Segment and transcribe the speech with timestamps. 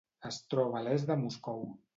[0.29, 1.65] Es troba a l'est de Moscou.